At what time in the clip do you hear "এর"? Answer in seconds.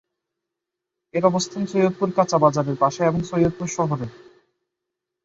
1.13-1.23